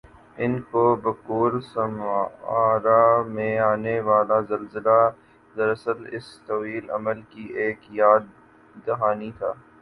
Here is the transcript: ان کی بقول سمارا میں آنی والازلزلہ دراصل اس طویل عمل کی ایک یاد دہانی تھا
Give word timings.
ان 0.37 0.53
کی 0.61 0.83
بقول 1.01 1.59
سمارا 1.63 3.01
میں 3.25 3.57
آنی 3.61 3.99
والازلزلہ 4.01 4.99
دراصل 5.55 5.99
اس 6.11 6.27
طویل 6.47 6.89
عمل 6.91 7.21
کی 7.29 7.45
ایک 7.61 7.79
یاد 7.93 8.23
دہانی 8.87 9.31
تھا 9.37 9.51